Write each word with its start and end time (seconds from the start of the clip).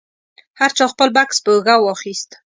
هر 0.59 0.69
چا 0.77 0.85
خپل 0.93 1.07
بکس 1.15 1.37
په 1.45 1.49
اوږه 1.53 1.75
واخیست. 1.79 2.29